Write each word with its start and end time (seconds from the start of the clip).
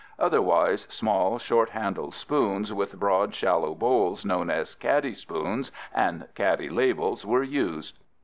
Otherwise, 0.17 0.87
small, 0.89 1.37
short 1.37 1.69
handled 1.69 2.15
spoons 2.15 2.73
with 2.73 2.99
broad, 2.99 3.35
shallow 3.35 3.75
bowls 3.75 4.25
known 4.25 4.49
as 4.49 4.73
caddy 4.73 5.13
spoons 5.13 5.71
and 5.93 6.27
caddy 6.33 6.69
ladles 6.71 7.23
were 7.23 7.43
used. 7.43 7.99